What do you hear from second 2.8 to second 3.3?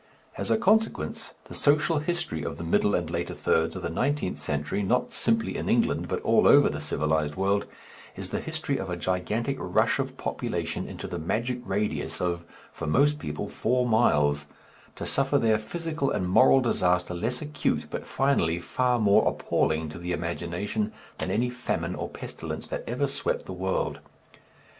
and